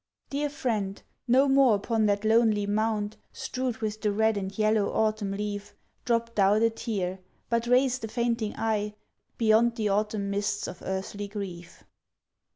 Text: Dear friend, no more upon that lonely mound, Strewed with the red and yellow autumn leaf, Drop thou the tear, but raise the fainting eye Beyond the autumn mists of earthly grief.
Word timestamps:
Dear 0.31 0.49
friend, 0.49 0.99
no 1.27 1.47
more 1.47 1.75
upon 1.75 2.07
that 2.07 2.25
lonely 2.25 2.65
mound, 2.65 3.17
Strewed 3.31 3.77
with 3.81 4.01
the 4.01 4.11
red 4.11 4.35
and 4.35 4.57
yellow 4.57 4.91
autumn 4.91 5.29
leaf, 5.31 5.75
Drop 6.05 6.33
thou 6.33 6.57
the 6.57 6.71
tear, 6.71 7.19
but 7.51 7.67
raise 7.67 7.99
the 7.99 8.07
fainting 8.07 8.55
eye 8.57 8.95
Beyond 9.37 9.75
the 9.75 9.89
autumn 9.89 10.31
mists 10.31 10.67
of 10.67 10.81
earthly 10.83 11.27
grief. 11.27 11.83